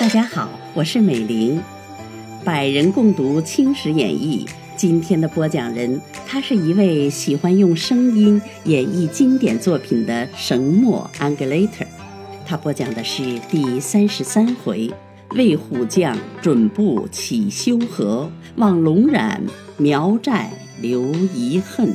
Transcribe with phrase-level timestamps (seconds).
[0.00, 1.62] 大家好，我是美玲，
[2.42, 4.44] 百人共读《青史演义》。
[4.76, 11.86] 今天的播讲人，他是一位喜欢用声音演绎经典作品的神墨 Angulator。
[12.44, 14.92] 他播讲的是第三十三回：
[15.36, 19.40] 魏虎将准部起修河，望龙染
[19.76, 20.50] 苗寨
[20.80, 21.94] 留遗恨。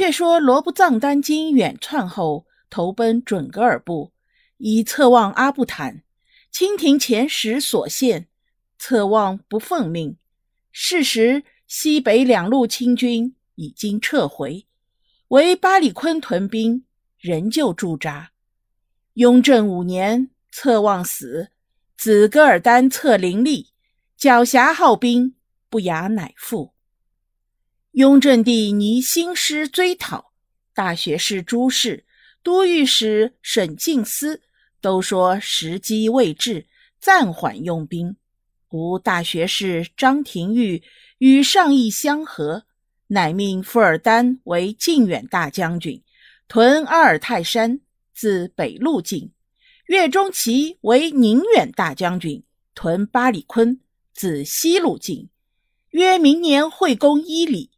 [0.00, 2.46] 却说罗布藏丹津远窜后。
[2.70, 4.12] 投奔准噶尔部，
[4.56, 6.02] 以策望阿布坦。
[6.50, 8.28] 清廷前使所献，
[8.78, 10.16] 策望不奉命。
[10.72, 14.66] 事时西北两路清军已经撤回，
[15.28, 16.86] 唯巴里坤屯兵
[17.18, 18.30] 仍旧驻扎。
[19.14, 21.48] 雍正五年，策望死，
[21.98, 23.66] 子噶尔丹策林立，
[24.18, 25.34] 狡黠号兵，
[25.68, 26.72] 不雅乃复。
[28.00, 30.32] 雍正帝拟兴师追讨，
[30.72, 32.06] 大学士朱氏。
[32.42, 34.40] 都御史沈敬思
[34.80, 36.66] 都说时机未至，
[36.98, 38.16] 暂缓用兵。
[38.70, 40.82] 吾大学士张廷玉
[41.18, 42.64] 与上意相合，
[43.08, 46.02] 乃命富尔丹为靖远大将军，
[46.48, 47.80] 屯阿尔泰山，
[48.14, 49.32] 自北路进；
[49.84, 52.42] 岳钟琪为宁远大将军，
[52.74, 53.78] 屯巴里坤，
[54.14, 55.28] 自西路进。
[55.90, 57.68] 约明年会攻伊犁。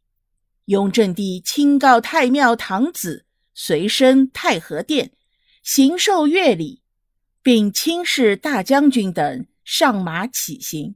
[0.65, 3.25] 雍正帝亲告太庙堂子。
[3.55, 5.11] 随身太和殿，
[5.61, 6.81] 行受乐礼，
[7.43, 10.95] 并亲示大将军等上马起行。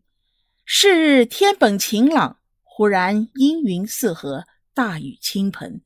[0.66, 5.84] 是日天本晴朗，忽然阴云四合，大雨倾盆。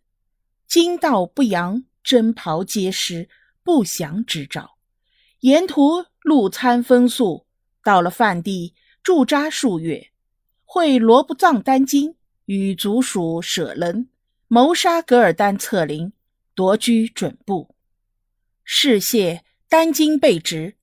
[0.66, 3.28] 惊道不扬，征袍皆湿，
[3.64, 4.78] 不祥之兆。
[5.42, 7.46] 沿途路餐风宿，
[7.84, 8.74] 到了范地
[9.04, 10.12] 驻扎数月，
[10.64, 12.16] 会罗布藏丹津
[12.54, 14.10] 与族属舍人
[14.50, 16.12] 谋杀噶尔丹策灵。
[16.54, 17.74] 夺居准部，
[18.66, 20.76] 事谢丹津被执，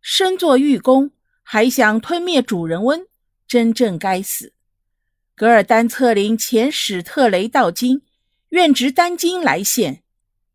[0.00, 1.10] 身作御功，
[1.42, 3.06] 还想吞灭主人翁，
[3.46, 4.54] 真正该死。
[5.34, 8.00] 噶尔丹策灵遣使特雷到京，
[8.48, 10.02] 愿值丹津来献，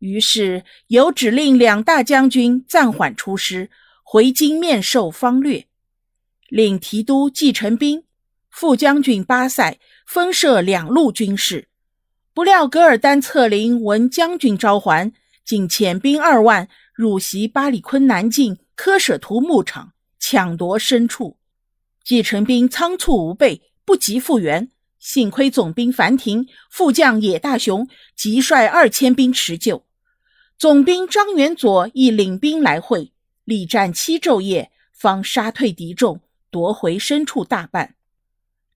[0.00, 3.70] 于是有指令两大将军暂缓出师，
[4.02, 5.68] 回京面授方略，
[6.48, 8.02] 令提督季承兵、
[8.50, 9.78] 副将军巴塞
[10.12, 11.68] 分设两路军事。
[12.34, 15.12] 不料噶尔丹策林闻将军召还，
[15.44, 21.38] 竟遣兵二万入袭巴里坤南境科舍图牧场，抢夺牲畜。
[22.02, 24.68] 继承兵仓促无备，不及复援。
[24.98, 29.84] 幸亏总兵樊廷、副将野大雄急率二千兵持救。
[30.58, 33.12] 总兵张元佐亦领兵来会，
[33.44, 36.20] 力战七昼夜，方杀退敌众，
[36.50, 37.94] 夺回牲畜大半。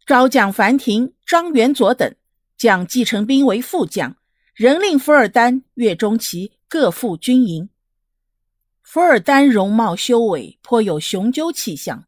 [0.06, 2.14] 招将樊廷、张元佐等。
[2.56, 4.16] 将继承兵为副将，
[4.54, 7.68] 仍令伏尔丹、岳钟琪各赴军营。
[8.80, 12.04] 伏尔丹容貌修伟，颇有雄赳气象，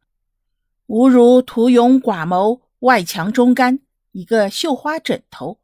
[0.87, 3.81] 吾如图勇寡谋，外强中干，
[4.13, 5.59] 一个绣花枕头。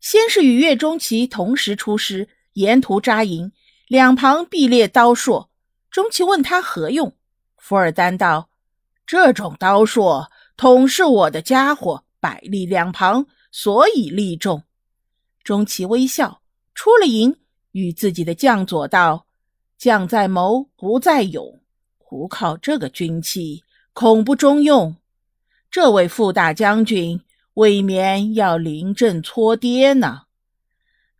[0.00, 3.52] 先是与岳钟琪同时出师，沿途扎营，
[3.86, 5.46] 两旁必列刀槊。
[5.90, 7.14] 钟琪问他何用，
[7.56, 8.50] 伏尔丹道
[9.06, 14.64] ：“这种刀槊，统是我的家伙，百利两旁。”所以利重。
[15.42, 16.42] 钟琪微笑，
[16.74, 17.34] 出了营，
[17.72, 19.26] 与自己的将佐道
[19.78, 21.58] ：“将在谋，不在勇。
[21.96, 23.64] 胡靠这个军器，
[23.94, 24.96] 恐不中用。
[25.70, 27.22] 这位副大将军，
[27.54, 30.24] 未免要临阵搓跌呢。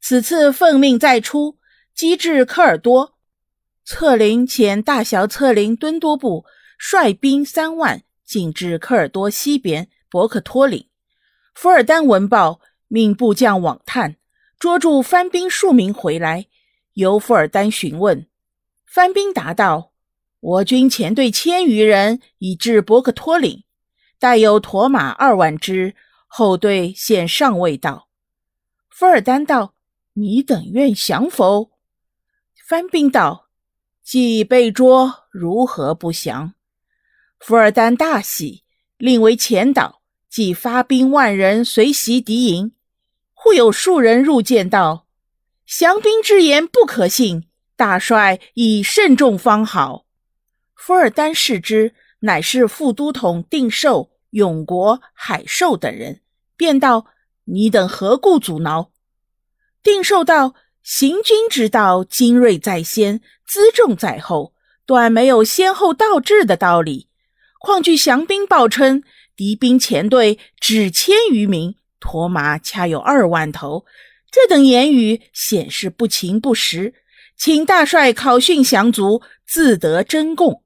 [0.01, 1.57] 此次奉命再出，
[1.95, 3.15] 击至科尔多，
[3.85, 6.45] 策凌遣大小策凌敦多部
[6.79, 10.87] 率兵三万，进至科尔多西边博克托岭。”
[11.61, 14.15] 福尔丹闻报，命部将往探，
[14.61, 16.47] 捉住番兵数名回来，
[16.93, 18.29] 由福尔丹询问。
[18.87, 19.91] 番兵答道
[20.39, 23.65] ：“我军前队千余人已至博克托岭，
[24.21, 25.97] 带有驼马二万只，
[26.29, 28.07] 后队现尚未到。”
[28.89, 29.75] 福尔丹道
[30.15, 31.73] ：“你等愿降否？”
[32.69, 33.49] 番兵道
[34.05, 36.55] ：“既已被捉，如何不降？”
[37.41, 38.63] 福尔丹大喜，
[38.97, 39.98] 令为前导。
[40.31, 42.73] 即发兵万人随袭敌营，
[43.33, 45.07] 忽有数人入见道
[45.67, 50.05] ：“降兵之言不可信，大帅以慎重方好。”
[50.77, 56.21] 伏尔丹视之，乃是副都统定寿、永国、海寿等人，
[56.59, 57.07] 便道
[57.47, 58.91] ：“你等何故阻挠？”
[59.83, 60.55] 定寿道
[60.85, 64.53] ：“行军之道，精锐在先，辎重在后，
[64.85, 67.09] 断没有先后倒置的道理。
[67.59, 69.03] 况据降兵报称。”
[69.39, 73.87] 敌兵前队只千余名，驼马恰有二万头。
[74.33, 76.93] 这等言语显示不情不实，
[77.37, 80.65] 请大帅考训降卒，自得真供。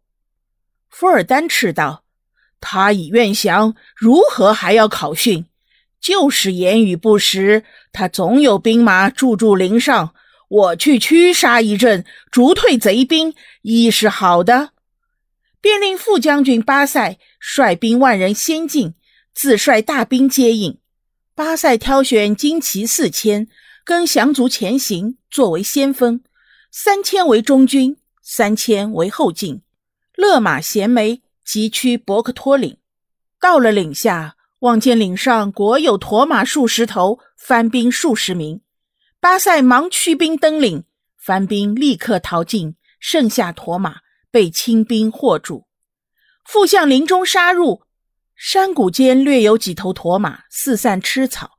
[0.89, 2.05] 福尔丹斥道
[2.63, 5.45] ：“他已愿降，如何还要考训？
[6.01, 10.15] 就是言语不实，他总有兵马驻驻陵上。
[10.49, 14.71] 我去驱杀一阵，逐退贼兵，亦是好的。”
[15.63, 18.95] 便令副将军巴塞率兵万人先进，
[19.33, 20.79] 自率大兵接应。
[21.37, 23.47] 巴塞挑选精骑四千，
[23.85, 26.19] 跟降卒前行，作为先锋；
[26.73, 29.63] 三千为中军，三千为后进。
[30.17, 32.77] 勒马衔枚，急趋伯克托岭。
[33.41, 38.61] 到了岭下，望见岭上国有驼马数十头，番兵数十名。
[39.21, 40.83] 巴塞忙驱兵登岭，
[41.17, 44.01] 番兵立刻逃进，剩下驼马
[44.33, 45.69] 被清兵获住。
[46.45, 47.83] 复向林中杀入。
[48.35, 51.53] 山谷间略有几头驼马四散吃草，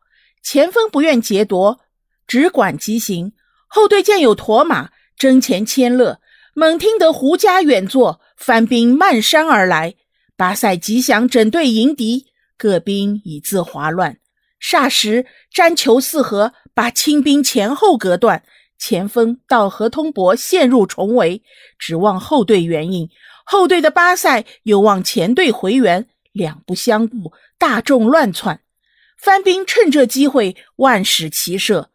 [0.44, 1.80] 前锋不愿劫夺，
[2.28, 3.32] 只管急行。
[3.68, 6.20] 后队见有驼马争前牵勒，
[6.54, 9.96] 猛听得胡家远坐，番兵漫山而来。
[10.36, 12.26] 巴塞吉祥整队迎敌，
[12.58, 14.18] 各兵已自滑乱。
[14.62, 18.44] 霎时粘球四合，把清兵前后隔断，
[18.86, 21.42] 前锋到河通伯陷入重围，
[21.80, 23.10] 指望后队援应。
[23.46, 26.10] 后队的巴塞又望前队回援。
[26.34, 28.60] 两不相顾，大众乱窜，
[29.18, 31.92] 番兵趁这机会万矢齐射，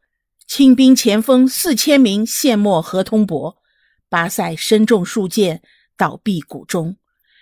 [0.47, 3.59] 清兵前锋四千名陷没河通伯，
[4.09, 5.61] 巴塞身中数箭，
[5.95, 6.97] 倒毙谷中，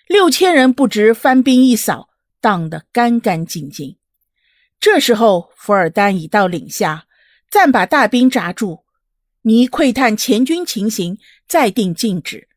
[0.08, 2.08] 六千人不值番兵一扫，
[2.40, 3.96] 荡得干干净净。
[4.81, 7.06] 这时候，福尔丹已到岭下，
[7.48, 8.86] 暂把大兵扎住，
[9.46, 12.48] 拟窥探前军情形，再定禁止。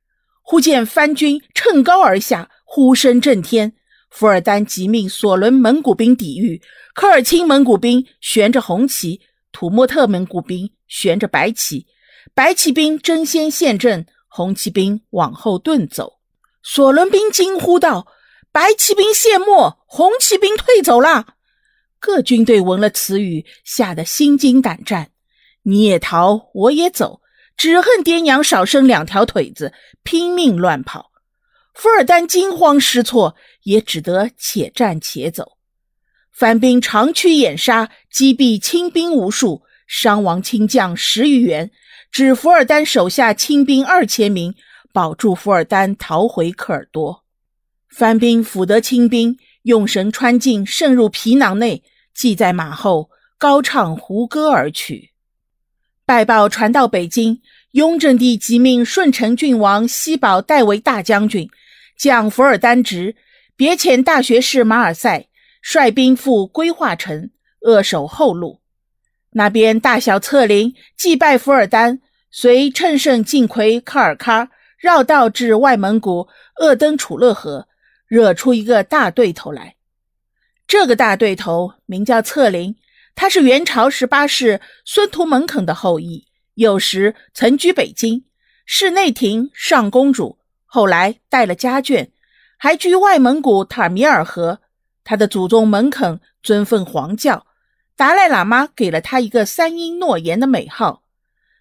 [0.41, 3.73] 忽见番军乘高而下，呼声震天。
[4.09, 6.59] 福尔丹急命索伦蒙古兵抵御，
[6.95, 9.21] 科尔沁蒙古兵悬着红旗，
[9.51, 11.85] 土默特蒙古兵悬着白旗，
[12.33, 16.13] 白旗兵争先陷阵，红旗兵往后遁走。
[16.63, 18.07] 索伦兵惊呼道
[18.51, 21.35] ：“白旗兵陷没，红旗兵退走了。”
[22.01, 25.11] 各军队闻了此语，吓得心惊胆战。
[25.63, 27.21] 你也逃，我也走，
[27.55, 29.73] 只恨爹娘少生两条腿子，
[30.03, 31.11] 拼命乱跑。
[31.73, 33.35] 福尔丹惊慌失措。
[33.63, 35.57] 也只得且战且走，
[36.31, 41.69] 番兵长驱掩杀，击毙清兵无数，伤亡清将十余员，
[42.09, 44.55] 指福尔丹手下清兵二千名，
[44.91, 47.25] 保住福尔丹逃回科尔多。
[47.89, 51.83] 番兵抚得清兵，用绳穿进，渗入皮囊内，
[52.15, 55.08] 系在马后，高唱胡歌而去。
[56.09, 57.39] 败报传到北京，
[57.73, 61.47] 雍正帝即命顺承郡王西宝代为大将军，
[61.95, 63.15] 将福尔丹职。
[63.55, 65.27] 别遣大学士马尔赛
[65.61, 67.29] 率兵赴归化城，
[67.59, 68.59] 扼守后路。
[69.33, 71.99] 那边大小策林祭拜福尔丹，
[72.31, 74.47] 遂乘胜进魁卡尔喀，
[74.79, 77.67] 绕道至外蒙古，鄂登楚勒河，
[78.07, 79.75] 惹出一个大对头来。
[80.65, 82.75] 这个大对头名叫策林，
[83.21, 88.23] 他是元朝十八世孙图门肯的后裔，有时曾居北京，
[88.65, 92.11] 是内廷上公主，后来带了家眷。
[92.57, 94.61] 还居外蒙古塔米尔河，
[95.03, 97.45] 他的祖宗蒙肯尊奉黄教，
[97.97, 101.03] 达赖喇嘛给了他一个三英诺言的美号。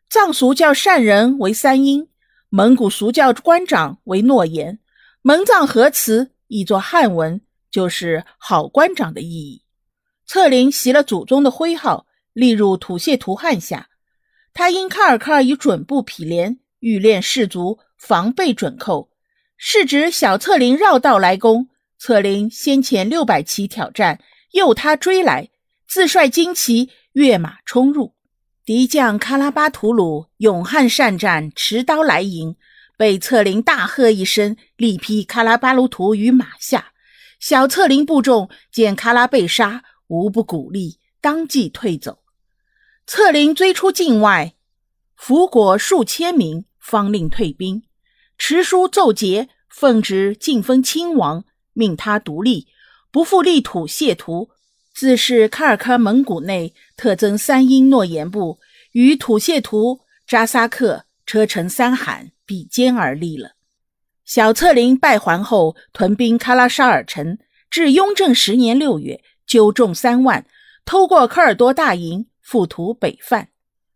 [0.08, 2.06] 藏俗叫善人为三英，
[2.50, 4.78] 蒙古俗教官长为诺言，
[5.22, 9.64] 蒙藏合词译作汉文，就是好官长的意义。
[10.28, 12.04] 策林袭了祖宗的徽号，
[12.34, 13.88] 立入土谢图汗下。
[14.52, 19.08] 他因喀尔喀以准部毗连，欲练士卒，防备准寇。
[19.56, 24.20] 是指小策林绕道来攻，策林先遣六百骑挑战，
[24.52, 25.48] 诱他追来，
[25.88, 28.12] 自率精骑跃马冲入。
[28.66, 32.54] 敌将喀拉巴图鲁勇悍善战，持刀来迎，
[32.98, 36.92] 被策林大喝一声，力劈喀拉巴鲁图于马下。
[37.40, 42.18] 小策林部众见喀拉被杀，无不鼓励，当即退走。
[43.06, 44.54] 策林追出境外，
[45.16, 47.82] 俘果数千名，方令退兵。
[48.36, 52.68] 持书奏捷，奉旨晋封亲王，命他独立，
[53.10, 54.50] 不复立土谢图。
[54.94, 58.58] 自是喀尔喀蒙古内特增三英诺言部，
[58.92, 63.52] 与土谢图、扎萨克、车臣三罕比肩而立了。
[64.24, 67.38] 小策林败还后，屯兵喀拉沙尔城，
[67.70, 70.46] 至雍正十年六月，纠众三万，
[70.84, 73.48] 偷过科尔多大营，复图北犯。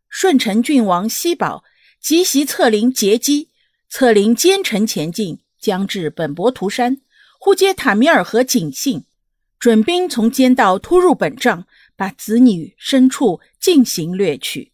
[0.08, 1.62] 顺承郡王西宝
[2.00, 3.50] 急袭策林截击。
[3.90, 7.02] 策林兼程前进，将至本博图山，
[7.38, 9.04] 忽接塔米尔河警信，
[9.58, 14.72] 准兵从间道突入本帐，把子女牲畜进行掠取。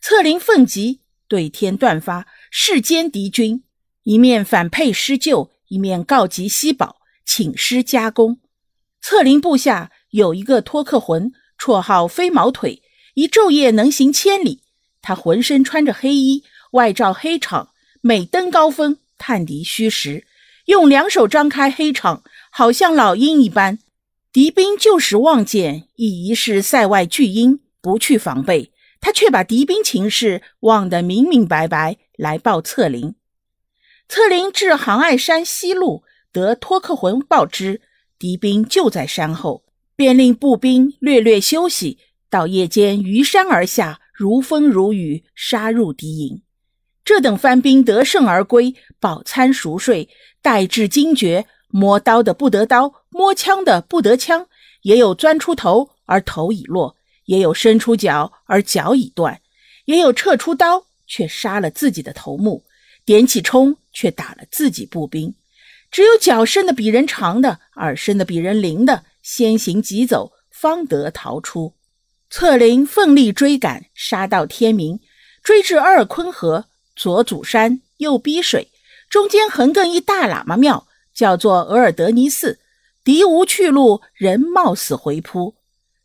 [0.00, 3.62] 策凌愤急，对天断发，誓歼敌军。
[4.04, 8.40] 一面反沛施救，一面告急西保，请师加工。
[9.02, 12.82] 策林部下有一个托克浑，绰号飞毛腿，
[13.14, 14.62] 一昼夜能行千里。
[15.02, 17.68] 他浑身穿着黑衣，外罩黑氅，
[18.00, 20.26] 每登高峰，探敌虚实，
[20.66, 23.78] 用两手张开黑氅，好像老鹰一般。
[24.32, 28.72] 敌兵就使望见，亦疑是塞外巨鹰，不去防备。
[29.00, 33.14] 他却把敌兵情势望得明明白白，来报策凌。
[34.08, 37.80] 策凌至杭爱山西路，得托克浑报之，
[38.18, 39.62] 敌兵就在山后，
[39.98, 41.98] 便令步兵略略休息。
[42.30, 46.42] 到夜间逾山而下，如风如雨，杀入敌营。
[47.04, 50.08] 这等番兵得胜而归，饱餐熟睡，
[50.40, 54.46] 待至惊觉，摸刀的不得刀，摸枪的不得枪，
[54.82, 59.40] 也有钻出头而头已落，也有伸出脚而脚已断，
[59.86, 62.62] 也有撤出刀却杀了自己的头目。
[63.04, 65.34] 点起冲，却打了自己步兵。
[65.90, 71.74] 只有脚伸的比人长的，耳伸的比人灵的，先行急走，方得逃出。
[72.30, 75.00] 策林奋力追赶，杀到天明，
[75.42, 78.70] 追至阿尔昆河，左阻山，右逼水，
[79.08, 82.60] 中间横亘一大喇嘛庙，叫做额尔德尼寺。
[83.04, 85.56] 敌无去路，人冒死回扑。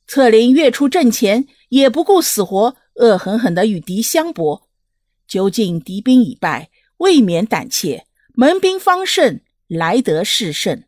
[0.08, 4.70] 策林跃出阵前，也不顾死活，恶狠狠地与敌相搏。
[5.28, 6.70] 究竟敌兵已败。
[6.98, 10.84] 未免胆怯，门兵方胜，来得势胜。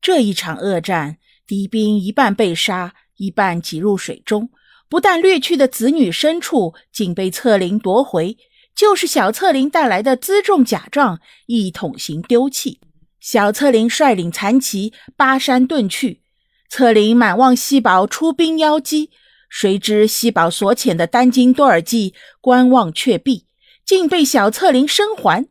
[0.00, 1.18] 这一场恶战，
[1.50, 4.50] 敌兵一半被杀，一半挤入水中。
[4.88, 8.36] 不但掠去的子女牲畜，竟被策凌夺回，
[8.72, 12.78] 就是小策凌带来的辎重甲仗，一统行丢弃。
[13.18, 16.20] 小策凌率领残骑巴山遁去，
[16.68, 19.10] 策凌满望西宝出兵邀击，
[19.48, 23.46] 谁知西宝所遣的丹津多尔济观望却避。
[23.84, 25.48] 竟被小策凌生还。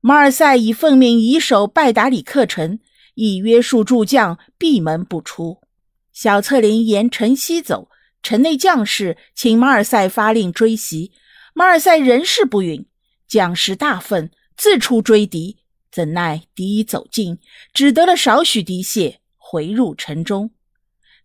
[0.00, 2.78] 马尔赛已奉命以守拜达里克城，
[3.14, 5.60] 以约束诸将闭门不出。
[6.12, 7.88] 小策林沿城西走，
[8.22, 11.12] 城内将士请马尔赛发令追袭，
[11.54, 12.86] 马尔赛仍是不允。
[13.26, 15.58] 将士大愤，自出追敌，
[15.90, 17.38] 怎奈敌已走近，
[17.72, 20.50] 只得了少许敌械，回入城中。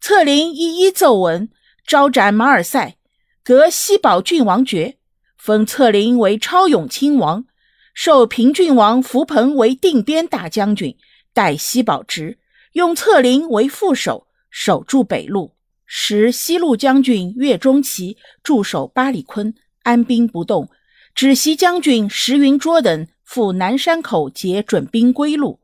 [0.01, 1.49] 策林一一奏闻，
[1.85, 2.97] 招斩马尔赛，
[3.43, 4.97] 革西堡郡王爵。
[5.37, 7.45] 封策林为超勇亲王，
[7.93, 10.97] 授平郡王福鹏为定边大将军，
[11.33, 12.37] 代西保职，
[12.73, 15.55] 用策凌为副手，守住北路。
[15.85, 20.69] 时西路将军岳钟琪驻守巴里坤，安兵不动。
[21.15, 25.59] 指袭将军石云卓等赴南山口截准兵归路。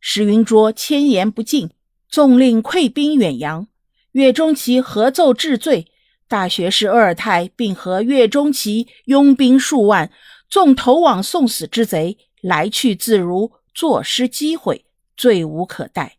[0.00, 1.70] 石云卓千言不进，
[2.08, 3.68] 纵令溃兵远扬。
[4.12, 5.86] 岳钟琪合奏治罪。
[6.26, 10.10] 大学士鄂尔泰并和岳钟琪拥兵数万，
[10.48, 14.84] 纵投往送死之贼，来去自如，坐失机会，
[15.18, 16.16] 罪无可待。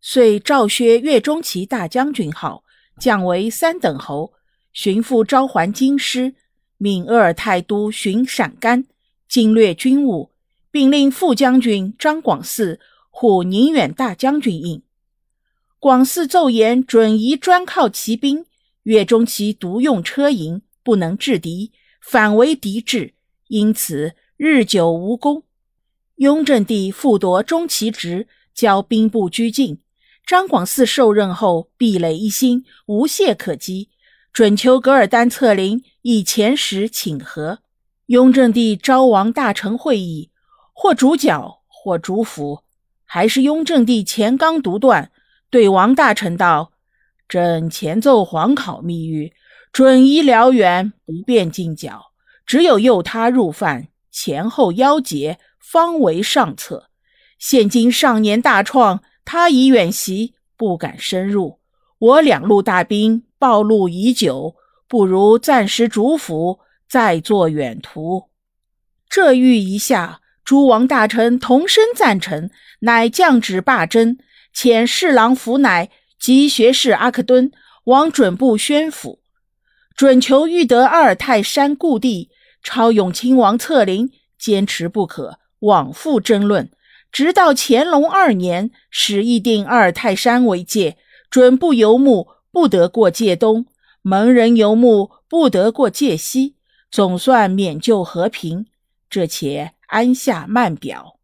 [0.00, 2.64] 遂诏削岳钟琪大将军号，
[2.98, 4.32] 降为三等侯，
[4.72, 6.34] 巡抚召还京师，
[6.78, 8.86] 命鄂尔泰都巡陕甘，
[9.28, 10.30] 经略军务，
[10.70, 12.80] 并令副将军张广嗣
[13.10, 14.82] 护宁远大将军印。
[15.78, 18.46] 广嗣奏言准宜专靠骑兵。
[18.84, 23.14] 岳钟琪独用车营，不能制敌，反为敌制，
[23.48, 25.42] 因此日久无功。
[26.16, 29.80] 雍正帝复夺钟琪职，交兵部拘禁。
[30.26, 33.90] 张广嗣受任后，壁垒一新，无懈可击，
[34.32, 37.58] 准求噶尔丹策凌以前时请和。
[38.06, 40.30] 雍正帝召王大臣会议，
[40.72, 42.60] 或主角，或主辅，
[43.04, 45.12] 还是雍正帝前纲独断，
[45.50, 46.72] 对王大臣道。
[47.28, 49.32] 朕前奏皇考密谕，
[49.70, 52.12] 准医燎原，不便进剿，
[52.46, 55.38] 只有诱他入犯，前后邀结，
[55.70, 56.90] 方为上策。
[57.38, 61.60] 现今上年大创，他已远袭，不敢深入。
[61.98, 64.54] 我两路大兵暴露已久，
[64.86, 68.30] 不如暂时主府，再做远图。
[69.08, 74.18] 这谕一下，诸王大臣同声赞成，乃降旨罢征，
[74.54, 75.90] 遣侍郎福乃。
[76.18, 77.52] 及学士阿克敦
[77.84, 79.20] 往准部宣府，
[79.94, 82.30] 准求欲得阿尔泰山故地，
[82.62, 86.70] 超勇亲王策凌坚持不可，往复争论，
[87.10, 90.96] 直到乾隆二年，始议定阿尔泰山为界，
[91.30, 93.66] 准部游牧不得过界东，
[94.02, 96.56] 蒙人游牧不得过界西，
[96.90, 98.66] 总算免就和平。
[99.08, 101.18] 这且安下慢表。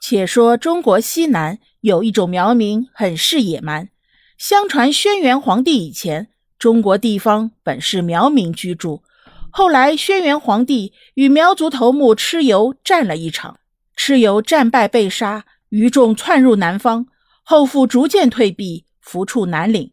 [0.00, 3.90] 且说中国西南有一种苗民，很是野蛮。
[4.38, 9.02] 相传轩辕皇帝以前，中国地方本是苗民居住。
[9.50, 13.58] 后来轩辕皇帝与苗族头目蚩尤战了一场，
[13.96, 17.06] 蚩尤战败被杀，余众窜入南方。
[17.42, 19.90] 后复逐渐退避，伏处南岭。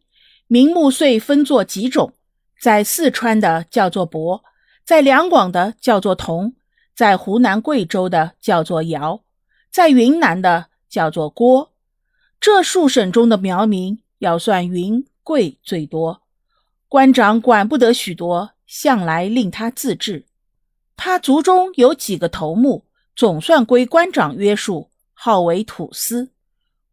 [0.48, 2.14] 名目遂分作几种，
[2.62, 4.42] 在四川的叫做亳，
[4.84, 6.54] 在两广的叫做同，
[6.94, 9.22] 在湖南、贵州的叫做瑶。
[9.72, 11.72] 在云南的叫做郭，
[12.42, 16.22] 这数省中的苗民要算云贵最多，
[16.90, 20.26] 官长管不得许多，向来令他自治。
[20.96, 26.32] 他族中有几个头目，总算归官长约束，号为土司。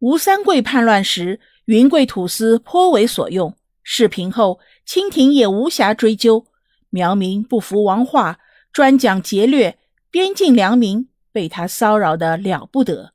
[0.01, 3.55] 吴三桂叛乱时，云贵土司颇为所用。
[3.83, 6.47] 事平后，清廷也无暇追究。
[6.91, 8.39] 苗民不服王化，
[8.73, 9.79] 专讲劫掠，
[10.11, 11.09] 边境良民。
[11.33, 13.15] 被他骚扰的了不得。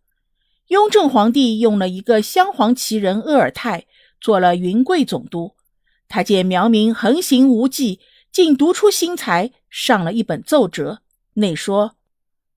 [0.69, 3.85] 雍正皇帝用了一个镶黄旗人鄂尔泰
[4.19, 5.53] 做了云贵总督。
[6.09, 7.99] 他见苗民横行无忌，
[8.38, 11.00] 竟独出心裁，上了一本奏折，
[11.34, 11.96] 内说：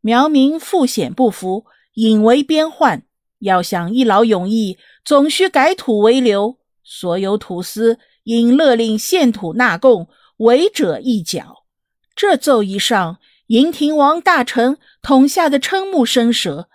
[0.03, 3.05] 苗民复险不服，引为边患。
[3.39, 6.59] 要想一劳永逸，总需改土为流。
[6.85, 11.65] 所有土司应勒令献土纳贡，违者一缴。
[12.15, 13.19] 这奏一上。
[13.47, 16.69] 银亭王大臣统下的瞠目生舌，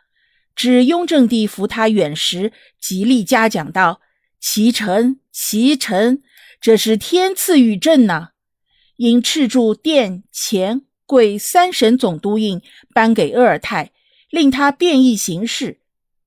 [0.55, 4.01] 指雍正帝扶他远时，极力嘉奖道
[4.41, 6.23] ：“其臣，其臣，
[6.59, 8.29] 这是天赐与朕呐！”
[8.97, 12.61] 因敕铸殿、前、贵三省总督印，
[12.93, 13.91] 颁给鄂尔泰，
[14.29, 15.79] 令他便宜行事。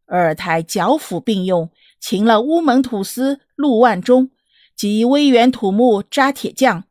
[0.07, 1.71] 鄂尔泰剿抚并用，
[2.01, 4.31] 擒了乌蒙土司陆万忠
[4.77, 6.85] 及威远土木扎铁匠，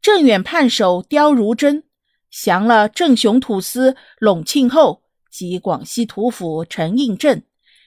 [0.00, 1.84] 镇远判首刁如真。
[2.30, 7.44] 降了镇雄土司陇庆后及广西土府陈应镇、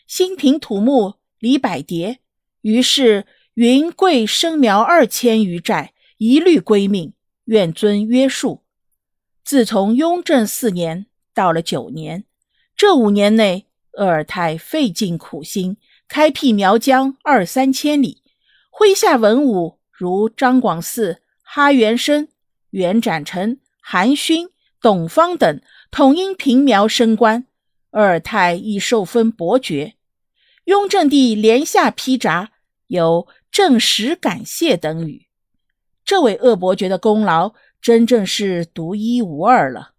[0.08, 2.20] 新平土木李百蝶，
[2.62, 3.25] 于是
[3.56, 7.14] 云贵生苗二千余寨，一律归命，
[7.46, 8.63] 愿遵约束。
[9.43, 12.26] 自从雍正四年到了九年，
[12.76, 18.22] 这五年内，鄂尔泰费尽苦心，开辟苗疆二三千里，
[18.72, 22.28] 麾下文武如张广嗣、哈元生、
[22.72, 23.60] 袁展成。
[23.88, 24.50] 韩勋、
[24.82, 27.46] 董方等统因平苗升官，
[27.91, 29.93] 鄂尔泰亦受封伯爵。
[30.63, 32.50] 雍正帝连下批札，
[32.88, 35.28] 有正实感谢等语。
[36.06, 39.94] 这位鄂伯爵的功劳，真正是独一无二了。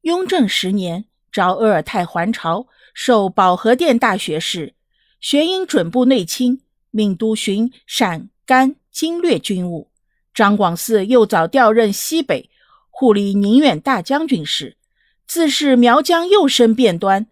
[0.00, 4.74] 雍正十年，召鄂尔泰还朝，授保和殿大学士，
[5.20, 9.90] 玄因准部内卿，命督巡陕甘经略军务。
[10.32, 12.48] 张广嗣又早调任西北。
[12.88, 14.76] 护理宁远大将军时，
[15.26, 17.26] 自是苗疆又生变端。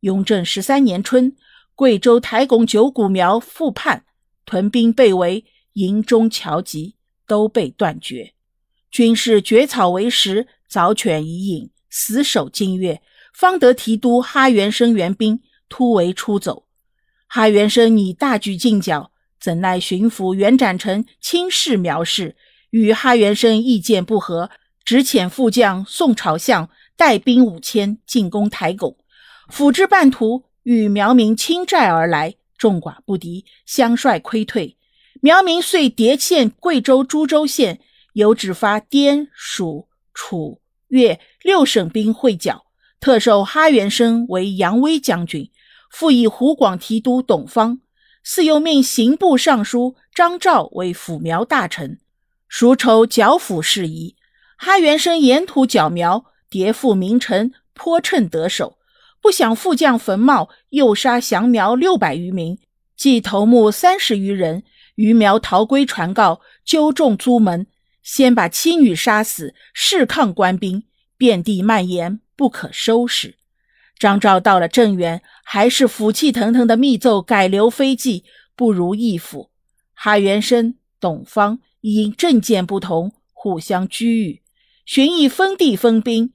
[0.00, 1.36] 雍正十三年春，
[1.74, 4.04] 贵州台拱九股苗复叛，
[4.44, 6.95] 屯兵被围，营中侨籍
[7.26, 8.34] 都被断绝。
[8.90, 13.02] 军士绝草为食，早犬已饮，死守金月，
[13.34, 16.66] 方得提督哈元生援兵突围出走。
[17.26, 19.10] 哈元生拟大举进剿，
[19.40, 22.36] 怎奈巡抚袁展成轻视苗氏，
[22.70, 24.50] 与哈元生意见不合。
[24.84, 28.96] 只遣副将宋朝相带兵五千进攻台拱，
[29.52, 34.75] 抚之半途，与苗民倾寨而来，众寡不敌，相率溃退。
[35.22, 37.80] 苗民遂迭欠贵州株洲县，
[38.12, 42.66] 有旨发滇蜀楚粤六省兵会剿，
[43.00, 45.50] 特授哈元生为扬威将军，
[45.90, 47.80] 复以湖广提督董方，
[48.22, 52.00] 似又命刑部尚书张昭为抚苗大臣，
[52.48, 54.16] 熟筹剿抚事宜。
[54.58, 58.78] 哈元生沿途剿苗，迭赴名城，颇称得手。
[59.20, 62.58] 不想副将冯茂诱杀降苗六百余名，
[62.96, 64.62] 计头目三十余人。
[64.96, 67.66] 余苗逃归，传告纠众租门，
[68.02, 70.82] 先把妻女杀死，誓抗官兵，
[71.16, 73.36] 遍地蔓延，不可收拾。
[73.98, 79.50] 张昭到了镇远，还是府气腾腾的密奏改流飞骑，不如义府。
[79.94, 84.42] 哈元生、董方因政见不同，互相拘役。
[84.84, 86.32] 寻以分地分兵，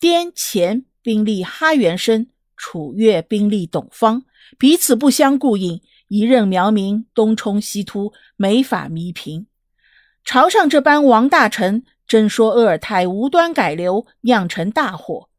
[0.00, 4.24] 滇黔兵力哈元生，楚越兵力董方，
[4.58, 5.80] 彼此不相顾应，
[6.12, 9.46] 一任苗民东冲西突，没法弥平。
[10.22, 15.30] 朝上这般王大臣，真说鄂尔泰无端改流，酿成大祸。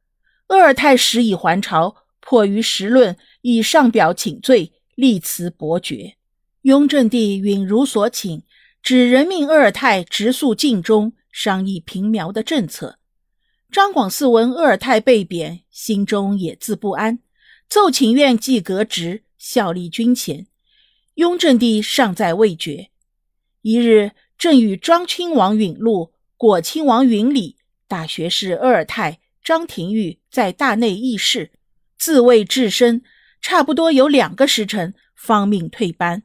[0.47, 6.15] 鄂尔泰时已还朝，迫于时论，以上表请罪，立辞伯爵。
[6.63, 8.41] 雍正帝允如所请，
[8.81, 11.13] 指人命鄂尔泰直诉晋中。
[11.31, 12.97] 商议平苗的政策，
[13.71, 17.19] 张广嗣闻鄂尔泰被贬，心中也自不安，
[17.69, 20.47] 奏请愿即革职，效力军前。
[21.15, 22.89] 雍正帝尚在未决。
[23.61, 27.55] 一日，正与庄亲王允禄、果亲王允礼、
[27.87, 31.51] 大学士鄂尔泰、张廷玉在大内议事，
[31.97, 33.03] 自卫至深，
[33.41, 36.23] 差不多有两个时辰，方命退班。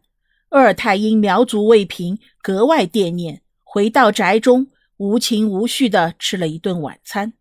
[0.48, 7.35] 鄂尔泰因苗族未平，格外惦念，回到宅中，无情无绪地吃了一顿晚餐。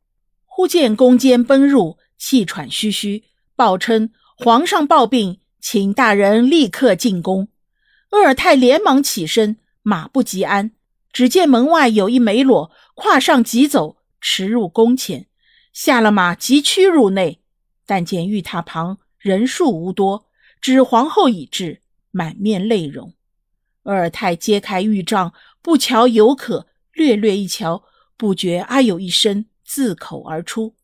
[0.46, 3.24] 忽见宫监奔入，气喘吁吁，
[3.56, 7.50] 报称皇上暴病，请大人立刻进宫。
[8.12, 9.58] 鄂尔泰连忙起身。
[9.82, 10.72] 马不及鞍，
[11.12, 15.28] 只见门外有一梅裸，跨上急走，驰入宫前，
[15.74, 17.42] 下了马，急驱入内。
[17.86, 20.28] 但见玉榻旁人数无多，
[20.62, 23.14] 只皇后已至，满面泪容。
[23.84, 27.84] 鄂尔泰揭开玉帐，不瞧犹可，略略一瞧，
[28.16, 30.76] 不觉啊有一声自口而出。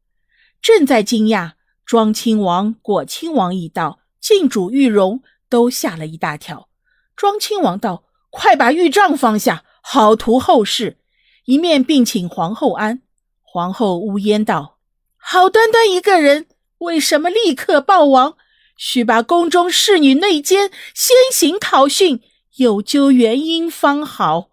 [0.62, 1.54] 正在惊讶，
[1.86, 6.70] 庄亲王、果亲王已到，进主玉容，都吓了一大跳。
[7.18, 8.06] 庄亲王道。
[8.36, 10.98] 快把玉杖放下，好图后事。
[11.46, 13.04] 一面并请皇后安。
[13.44, 14.80] 皇后呜咽道
[15.22, 16.48] ：“好端端一个人，
[16.80, 18.36] 为什么立刻暴亡？
[18.76, 22.24] 须把宫中侍女内奸先行讨讯，
[22.56, 24.50] 有究原因方好。”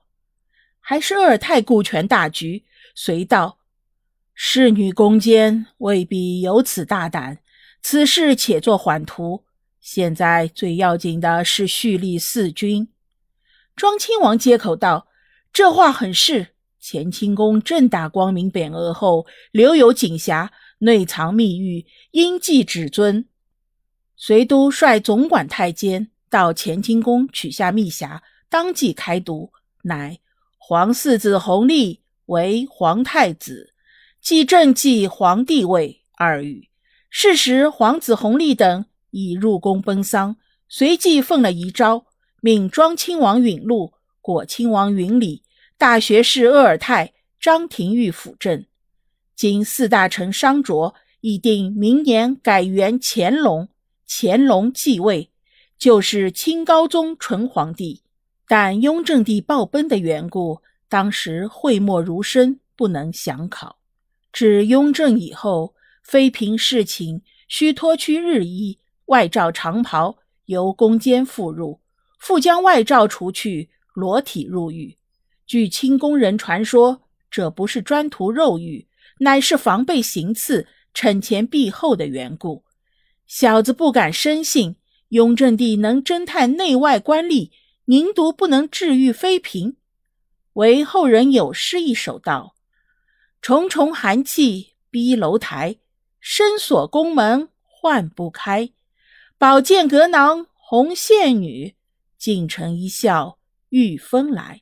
[0.79, 3.57] 还是鄂尔泰顾全大局，遂道
[4.35, 7.39] ：“侍女宫奸未必有此大胆，
[7.81, 9.47] 此事且做缓图。
[9.81, 12.89] 现在最要紧的是蓄力四军。”
[13.75, 15.09] 庄亲王接口道
[15.53, 16.49] ：“这话很是。
[16.83, 23.27] 乾清宫正大光明匾额后，留有锦匣，内藏密玉，应记至尊。
[24.17, 30.19] 随都率总管太监到乾清宫取下密匣，当即开读，乃
[30.57, 33.75] 皇四子弘历为皇太子，
[34.23, 36.71] 继正继皇帝位二语。
[37.11, 40.37] 是时皇子弘历等已入宫奔丧，
[40.69, 42.07] 随即奉了遗诏。”
[42.43, 43.93] 命庄亲王允禄、
[44.23, 45.43] 果亲王允礼、
[45.77, 48.65] 大学士鄂尔泰、张廷玉辅政。
[49.37, 53.69] 今四大臣商卓已定明年改元乾隆，
[54.09, 55.31] 乾隆继位，
[55.77, 58.03] 就是清高宗纯皇帝。
[58.49, 63.77] 但雍正帝暴崩的缘故，当时讳莫如深，不能详考。
[64.33, 68.80] 至雍正以后，妃嫔侍寝须脱去日衣，
[69.11, 71.81] 外罩长袍，由宫监复入。
[72.21, 74.97] 复将外罩除去，裸体入狱。
[75.47, 78.87] 据清宫人传说，这不是专图肉欲，
[79.19, 82.65] 乃是防备行刺、惩前毖后的缘故。
[83.27, 84.77] 小子不敢深信，
[85.09, 87.51] 雍正帝能侦探内外官吏，
[87.87, 89.77] 宁独不能治愈妃嫔？
[90.53, 92.55] 为后人有诗一首道
[93.43, 95.79] ：“重重寒气逼楼台，
[96.21, 98.71] 深锁宫门唤不开。
[99.41, 101.75] 宝剑阁囊红线女。”
[102.19, 103.39] 锦城一笑
[103.71, 104.61] 御风来。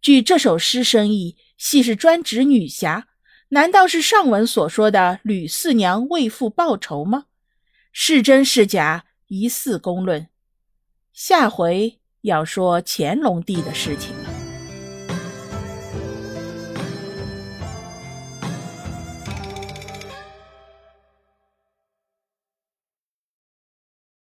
[0.00, 3.08] 据这首诗深意，系是专指女侠。
[3.48, 7.24] 难道是上文所说的吕四娘为父报仇吗？
[7.90, 10.28] 是真是假，疑似公论。
[11.12, 14.14] 下回要说乾隆帝的事情。